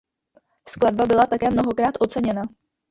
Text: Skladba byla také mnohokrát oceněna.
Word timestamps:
Skladba 0.69 1.05
byla 1.05 1.25
také 1.25 1.49
mnohokrát 1.49 1.95
oceněna. 1.99 2.41